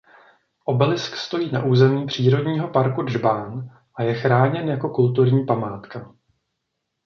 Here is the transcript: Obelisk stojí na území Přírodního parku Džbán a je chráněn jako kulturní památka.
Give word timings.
Obelisk 0.65 1.15
stojí 1.15 1.51
na 1.51 1.63
území 1.63 2.05
Přírodního 2.05 2.67
parku 2.67 3.07
Džbán 3.07 3.69
a 3.95 4.03
je 4.03 4.13
chráněn 4.13 4.69
jako 4.69 4.89
kulturní 4.89 5.45
památka. 5.45 6.13